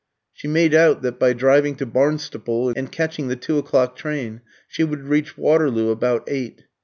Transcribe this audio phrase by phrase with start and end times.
[0.33, 4.83] She made out that by driving to Barnstaple, and catching the two o'clock train, she
[4.83, 6.63] would reach Waterloo about eight.